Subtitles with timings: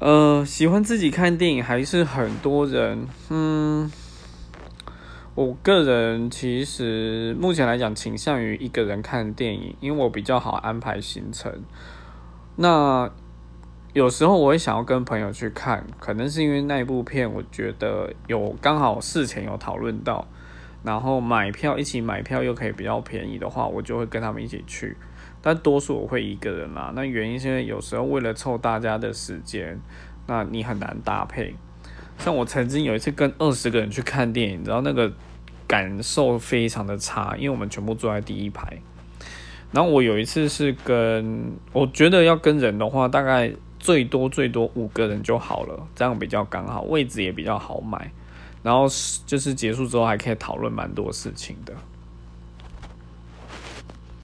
[0.00, 3.90] 呃，喜欢自己看电影还是很多人，嗯，
[5.34, 11.62] 我个人其实目前来讲倾向于一个人看电影，因为我比较好安排行程。
[12.56, 13.10] 那
[13.94, 20.26] 有时候我会想要跟朋友去看，可能是因为那一部片我觉得有刚好事前有讨论到，
[20.84, 24.96] 然后买票一起买票又可以比较便宜的话，我就会跟他们一起去。
[25.40, 29.80] 但多数我会一个人啦，那原因是因为有时候为了凑大家的时间，
[30.26, 31.54] 那你很难搭配。
[32.18, 35.12] 像我曾经有一次跟二十个人去看电影，然后那个
[35.66, 38.78] 感受非常的差，因为我们全部坐在第一排。
[39.72, 48.10] 然后我有一次是跟，我觉得要跟人的话，大概最多最多五个人就好了，这样比较刚好，位置也比较好买。
[48.64, 51.74] 然后是就是结束之后还可以讨论蛮多事情的。